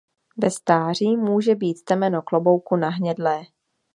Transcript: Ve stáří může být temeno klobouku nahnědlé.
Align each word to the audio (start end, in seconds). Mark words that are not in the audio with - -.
Ve 0.37 0.51
stáří 0.51 1.17
může 1.17 1.55
být 1.55 1.83
temeno 1.85 2.21
klobouku 2.21 2.75
nahnědlé. 2.75 3.43